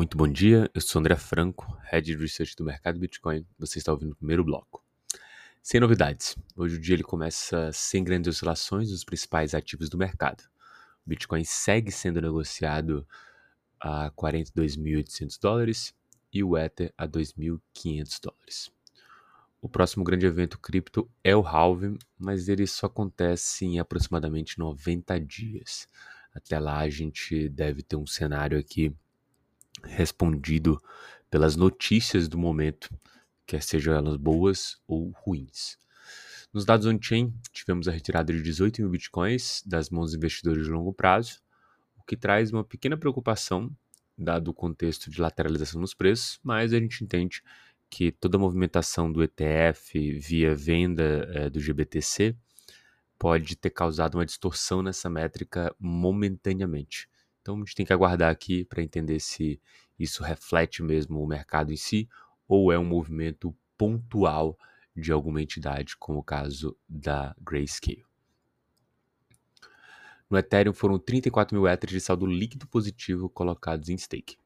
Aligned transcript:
Muito 0.00 0.16
bom 0.16 0.26
dia, 0.26 0.70
eu 0.74 0.80
sou 0.80 0.98
André 0.98 1.14
Franco, 1.14 1.78
Head 1.90 2.06
de 2.06 2.16
Research 2.16 2.56
do 2.56 2.64
mercado 2.64 2.98
Bitcoin. 2.98 3.46
Você 3.58 3.76
está 3.76 3.92
ouvindo 3.92 4.12
o 4.12 4.16
primeiro 4.16 4.42
bloco. 4.42 4.82
Sem 5.62 5.78
novidades, 5.78 6.38
hoje 6.56 6.76
o 6.76 6.80
dia 6.80 6.94
ele 6.94 7.02
começa 7.02 7.70
sem 7.70 8.02
grandes 8.02 8.34
oscilações 8.34 8.90
nos 8.90 9.04
principais 9.04 9.54
ativos 9.54 9.90
do 9.90 9.98
mercado. 9.98 10.42
O 11.04 11.10
Bitcoin 11.10 11.44
segue 11.44 11.92
sendo 11.92 12.18
negociado 12.18 13.06
a 13.78 14.10
42.800 14.12 15.38
dólares 15.38 15.94
e 16.32 16.42
o 16.42 16.56
Ether 16.56 16.94
a 16.96 17.06
2.500 17.06 18.20
dólares. 18.22 18.72
O 19.60 19.68
próximo 19.68 20.02
grande 20.02 20.24
evento 20.24 20.58
cripto 20.58 21.10
é 21.22 21.36
o 21.36 21.46
halving, 21.46 21.98
mas 22.18 22.48
ele 22.48 22.66
só 22.66 22.86
acontece 22.86 23.66
em 23.66 23.78
aproximadamente 23.78 24.58
90 24.58 25.20
dias. 25.20 25.86
Até 26.34 26.58
lá 26.58 26.78
a 26.78 26.88
gente 26.88 27.50
deve 27.50 27.82
ter 27.82 27.96
um 27.96 28.06
cenário 28.06 28.58
aqui 28.58 28.96
respondido 29.84 30.80
pelas 31.30 31.56
notícias 31.56 32.28
do 32.28 32.38
momento, 32.38 32.90
quer 33.46 33.62
sejam 33.62 33.94
elas 33.94 34.16
boas 34.16 34.80
ou 34.86 35.10
ruins. 35.10 35.78
Nos 36.52 36.64
dados 36.64 36.86
on-chain, 36.86 37.32
tivemos 37.52 37.86
a 37.86 37.92
retirada 37.92 38.32
de 38.32 38.42
18 38.42 38.82
mil 38.82 38.90
bitcoins 38.90 39.62
das 39.64 39.88
mãos 39.88 40.06
dos 40.06 40.14
investidores 40.16 40.64
de 40.64 40.70
longo 40.70 40.92
prazo, 40.92 41.40
o 41.96 42.02
que 42.04 42.16
traz 42.16 42.52
uma 42.52 42.64
pequena 42.64 42.96
preocupação, 42.96 43.70
dado 44.18 44.48
o 44.48 44.54
contexto 44.54 45.10
de 45.10 45.20
lateralização 45.20 45.80
nos 45.80 45.94
preços, 45.94 46.40
mas 46.42 46.72
a 46.72 46.78
gente 46.78 47.04
entende 47.04 47.42
que 47.88 48.12
toda 48.12 48.36
a 48.36 48.40
movimentação 48.40 49.10
do 49.10 49.22
ETF 49.22 50.18
via 50.18 50.54
venda 50.54 51.28
é, 51.34 51.50
do 51.50 51.60
GBTC 51.60 52.36
pode 53.18 53.54
ter 53.56 53.70
causado 53.70 54.14
uma 54.14 54.24
distorção 54.24 54.82
nessa 54.82 55.10
métrica 55.10 55.74
momentaneamente. 55.78 57.08
Então 57.50 57.56
a 57.56 57.64
gente 57.64 57.74
tem 57.74 57.86
que 57.86 57.92
aguardar 57.92 58.30
aqui 58.30 58.64
para 58.64 58.80
entender 58.80 59.18
se 59.18 59.60
isso 59.98 60.22
reflete 60.22 60.84
mesmo 60.84 61.20
o 61.20 61.26
mercado 61.26 61.72
em 61.72 61.76
si 61.76 62.08
ou 62.46 62.70
é 62.70 62.78
um 62.78 62.84
movimento 62.84 63.52
pontual 63.76 64.56
de 64.94 65.10
alguma 65.10 65.42
entidade, 65.42 65.96
como 65.96 66.20
o 66.20 66.22
caso 66.22 66.76
da 66.88 67.34
Grayscale. 67.40 68.04
No 70.30 70.38
Ethereum 70.38 70.72
foram 70.72 70.96
34 70.96 71.56
mil 71.56 71.66
Ethers 71.66 71.92
de 71.92 72.00
saldo 72.00 72.24
líquido 72.24 72.68
positivo 72.68 73.28
colocados 73.28 73.88
em 73.88 73.98
stake. 73.98 74.36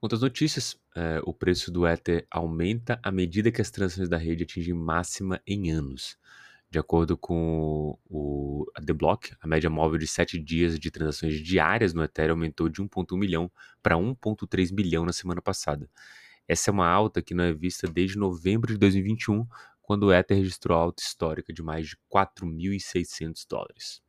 Outras 0.00 0.20
notícias, 0.20 0.78
é, 0.94 1.20
o 1.24 1.34
preço 1.34 1.72
do 1.72 1.84
Ether 1.84 2.28
aumenta 2.30 3.00
à 3.02 3.10
medida 3.10 3.50
que 3.50 3.60
as 3.60 3.72
transações 3.72 4.08
da 4.08 4.16
rede 4.16 4.44
atingem 4.44 4.72
máxima 4.72 5.42
em 5.44 5.72
anos. 5.72 6.16
De 6.70 6.78
acordo 6.78 7.18
com 7.18 7.98
o, 8.08 8.64
a 8.76 8.80
The 8.80 8.92
Block, 8.92 9.34
a 9.40 9.46
média 9.48 9.68
móvel 9.68 9.98
de 9.98 10.06
7 10.06 10.38
dias 10.38 10.78
de 10.78 10.88
transações 10.88 11.34
diárias 11.40 11.92
no 11.92 12.04
Ethereum 12.04 12.34
aumentou 12.34 12.68
de 12.68 12.80
1,1 12.80 13.18
milhão 13.18 13.50
para 13.82 13.96
1,3 13.96 14.72
milhão 14.72 15.04
na 15.04 15.12
semana 15.12 15.42
passada. 15.42 15.90
Essa 16.46 16.70
é 16.70 16.72
uma 16.72 16.86
alta 16.86 17.20
que 17.20 17.34
não 17.34 17.42
é 17.42 17.52
vista 17.52 17.88
desde 17.88 18.16
novembro 18.16 18.72
de 18.72 18.78
2021, 18.78 19.46
quando 19.82 20.04
o 20.04 20.12
Ether 20.12 20.36
registrou 20.36 20.78
alta 20.78 21.02
histórica 21.02 21.52
de 21.52 21.60
mais 21.60 21.88
de 21.88 21.96
4.600 22.08 23.44
dólares. 23.48 24.00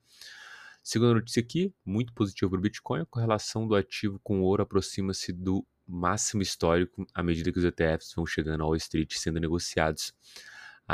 Segunda 0.83 1.15
notícia 1.15 1.39
aqui, 1.39 1.73
muito 1.83 2.13
positivo 2.13 2.51
para 2.51 2.59
o 2.59 2.61
Bitcoin, 2.61 3.01
a 3.01 3.05
correlação 3.07 3.67
do 3.67 3.73
ativo 3.73 4.19
com 4.23 4.41
o 4.41 4.43
ouro 4.43 4.61
aproxima-se 4.61 5.33
do 5.33 5.65
máximo 5.87 6.43
histórico 6.43 7.07
à 7.13 7.23
medida 7.23 7.51
que 7.51 7.57
os 7.57 7.65
ETFs 7.65 8.13
vão 8.15 8.25
chegando 8.25 8.61
ao 8.61 8.67
Wall 8.67 8.75
Street 8.75 9.13
sendo 9.15 9.39
negociados 9.39 10.13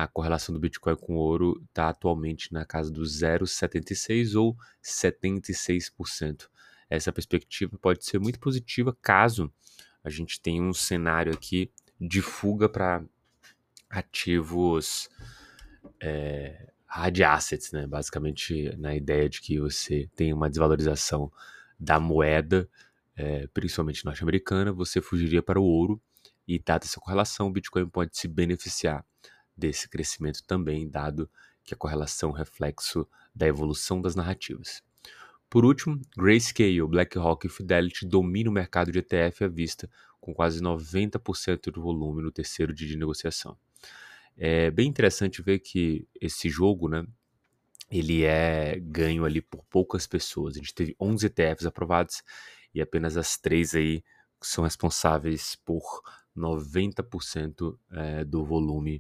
a 0.04 0.08
correlação 0.08 0.54
do 0.54 0.60
Bitcoin 0.60 0.96
com 0.96 1.16
o 1.16 1.20
ouro 1.20 1.60
está 1.68 1.90
atualmente 1.90 2.54
na 2.54 2.64
casa 2.64 2.92
do 2.92 3.02
0,76 3.02 4.40
ou 4.40 4.56
76%. 4.84 6.48
Essa 6.88 7.12
perspectiva 7.12 7.76
pode 7.80 8.06
ser 8.06 8.20
muito 8.20 8.40
positiva 8.40 8.96
caso 9.02 9.52
a 10.04 10.10
gente 10.12 10.40
tenha 10.40 10.62
um 10.62 10.72
cenário 10.72 11.34
aqui 11.34 11.72
de 12.00 12.22
fuga 12.22 12.70
para 12.70 13.04
ativos 13.90 15.10
é, 16.00 16.72
hard 16.86 17.20
assets, 17.22 17.72
né? 17.72 17.88
basicamente 17.88 18.72
na 18.78 18.96
ideia 18.96 19.28
de 19.28 19.42
que 19.42 19.60
você 19.60 20.08
tem 20.16 20.32
uma 20.32 20.48
desvalorização 20.48 21.32
da 21.80 22.00
moeda, 22.00 22.70
é, 23.16 23.48
principalmente 23.48 24.06
norte-americana, 24.06 24.72
você 24.72 25.02
fugiria 25.02 25.42
para 25.42 25.60
o 25.60 25.64
ouro 25.64 26.00
e 26.48 26.60
dada 26.60 26.86
essa 26.86 27.00
correlação, 27.00 27.48
o 27.48 27.52
Bitcoin 27.52 27.90
pode 27.90 28.16
se 28.16 28.28
beneficiar 28.28 29.04
desse 29.58 29.90
crescimento 29.90 30.44
também, 30.44 30.88
dado 30.90 31.30
que 31.64 31.74
a 31.74 31.78
correlação 31.78 32.36
é 32.36 32.40
reflexo 32.40 33.08
da 33.36 33.48
evolução 33.48 34.02
das 34.02 34.16
narrativas. 34.16 34.82
Por 35.50 35.66
último, 35.66 36.00
Grayscale, 36.18 36.86
BlackRock 36.88 37.48
e 37.48 37.50
Fidelity 37.50 38.06
dominam 38.06 38.52
o 38.52 38.54
mercado 38.54 38.92
de 38.92 39.00
ETF 39.00 39.46
à 39.46 39.48
vista, 39.48 39.90
com 40.20 40.34
quase 40.34 40.62
90% 40.62 41.72
do 41.72 41.82
volume 41.82 42.22
no 42.22 42.32
terceiro 42.32 42.74
dia 42.74 42.88
de 42.88 42.98
negociação. 42.98 43.58
É 44.36 44.70
bem 44.70 44.88
interessante 44.88 45.42
ver 45.42 45.60
que 45.60 46.08
esse 46.20 46.50
jogo, 46.50 46.90
né, 46.90 47.06
ele 47.90 48.24
é 48.24 48.78
ganho 48.80 49.26
ali 49.26 49.42
por 49.42 49.64
poucas 49.66 50.06
pessoas. 50.06 50.56
A 50.56 50.60
gente 50.60 50.76
teve 50.76 50.96
11 51.00 51.26
ETFs 51.28 51.66
aprovados 51.66 52.24
e 52.74 52.82
apenas 52.82 53.18
as 53.18 53.38
três 53.38 53.74
aí 53.74 54.04
são 54.42 54.64
responsáveis 54.64 55.56
por 55.66 56.02
90% 56.36 57.78
é, 57.92 58.26
do 58.26 58.46
volume 58.46 59.00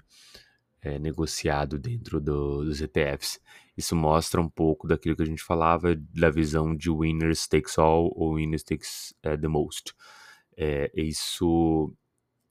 é, 0.88 0.98
negociado 0.98 1.78
dentro 1.78 2.22
do, 2.22 2.64
dos 2.64 2.82
ETFs. 2.82 3.42
Isso 3.76 3.96
mostra 3.96 4.40
um 4.40 4.50
pouco 4.50 4.88
daquilo 4.88 5.18
que 5.18 5.22
a 5.22 5.26
gente 5.26 5.44
falava 5.44 5.94
da 5.96 6.30
visão 6.30 6.74
de 6.74 6.90
winners 6.90 7.46
takes 7.46 7.78
all 7.78 8.12
ou 8.16 8.36
winners 8.36 8.64
takes 8.64 9.14
uh, 9.26 9.38
the 9.38 9.50
most. 9.50 9.94
É, 10.56 10.90
isso 10.96 11.94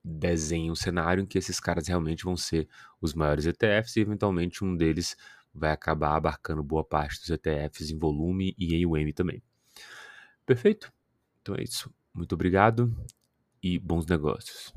desenha 0.05 0.71
um 0.71 0.77
cenário 0.77 1.23
em 1.23 1.27
que 1.27 1.39
esses 1.39 1.59
caras 1.59 1.89
realmente 1.89 2.25
vão 2.25 2.37
ser 2.37 2.69
os 3.01 3.15
maiores 3.15 3.47
ETFs 3.47 3.97
e 3.97 4.01
eventualmente 4.01 4.63
um 4.63 4.77
deles 4.77 5.17
vai 5.53 5.73
acabar 5.73 6.15
abarcando 6.15 6.63
boa 6.63 6.85
parte 6.85 7.19
dos 7.19 7.31
ETFs 7.31 7.91
em 7.91 7.99
volume 7.99 8.55
e 8.59 8.75
em 8.75 8.87
UM 8.87 9.13
também. 9.13 9.43
Perfeito? 10.45 10.93
Então 11.41 11.55
é 11.57 11.63
isso. 11.63 11.91
Muito 12.15 12.35
obrigado 12.35 12.95
e 13.63 13.79
bons 13.79 14.07
negócios. 14.07 14.73